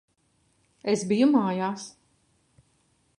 [0.93, 1.85] Es biju mājās.